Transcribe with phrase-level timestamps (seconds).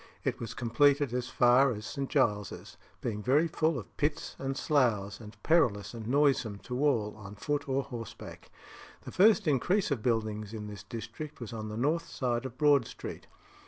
[0.23, 2.09] it was completed as far as St.
[2.09, 7.35] Giles's, being very full of pits and sloughs, and perilous and noisome to all on
[7.35, 8.49] foot or horseback.
[9.03, 12.87] The first increase of buildings in this district was on the north side of Broad
[12.87, 13.27] Street.